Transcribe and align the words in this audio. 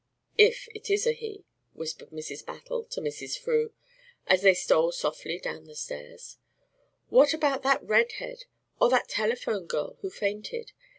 "If 0.39 0.67
it 0.73 0.89
is 0.89 1.05
a 1.05 1.11
he," 1.11 1.45
whispered 1.73 2.09
Mrs. 2.09 2.43
Battle 2.43 2.83
to 2.85 3.01
Mrs. 3.01 3.37
Frew, 3.37 3.71
as 4.25 4.41
they 4.41 4.55
stole 4.55 4.91
softly 4.91 5.37
down 5.37 5.65
the 5.65 5.75
stairs. 5.75 6.37
"What 7.09 7.35
about 7.35 7.61
that 7.61 7.83
red 7.83 8.13
head, 8.13 8.45
or 8.79 8.89
that 8.89 9.09
telephone 9.09 9.67
girl 9.67 9.97
who 10.01 10.09
fainted? 10.09 10.71